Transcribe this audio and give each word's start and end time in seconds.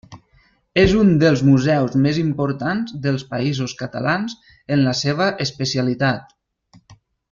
És 0.83 0.93
un 1.01 1.11
dels 1.23 1.43
museus 1.49 1.97
més 2.07 2.17
importants 2.23 2.97
dels 3.05 3.27
Països 3.35 3.79
Catalans 3.85 4.37
en 4.77 4.85
la 4.91 4.99
seva 5.05 5.33
especialitat. 5.49 6.39